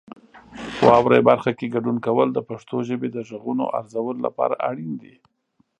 واورئ 0.87 1.21
برخه 1.29 1.51
کې 1.57 1.73
ګډون 1.75 1.97
کول 2.05 2.27
د 2.33 2.39
پښتو 2.49 2.77
ژبې 2.87 3.09
د 3.11 3.17
غږونو 3.29 3.63
ارزولو 3.79 4.21
لپاره 4.27 4.55
اړین 4.69 4.93
دي. 5.01 5.15